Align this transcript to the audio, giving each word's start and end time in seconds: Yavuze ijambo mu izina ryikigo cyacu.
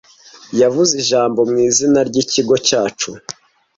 Yavuze 0.61 0.93
ijambo 1.03 1.39
mu 1.49 1.57
izina 1.67 1.99
ryikigo 2.09 2.55
cyacu. 2.67 3.09